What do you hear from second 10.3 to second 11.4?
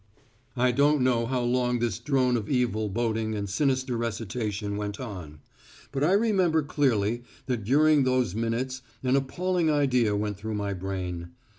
through my brain.